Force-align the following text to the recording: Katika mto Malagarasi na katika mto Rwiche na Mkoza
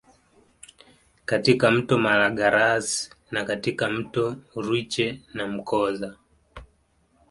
Katika 1.25 1.71
mto 1.71 1.97
Malagarasi 1.97 3.09
na 3.31 3.45
katika 3.45 3.89
mto 3.89 4.35
Rwiche 4.55 5.21
na 5.33 5.47
Mkoza 5.47 6.15